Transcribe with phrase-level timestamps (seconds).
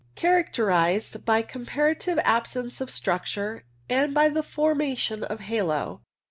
[0.15, 6.01] Characterized by comparative absence of struc ture and by the formation of halo.